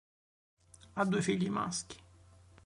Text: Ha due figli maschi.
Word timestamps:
Ha 0.93 1.05
due 1.05 1.21
figli 1.21 1.47
maschi. 1.47 1.95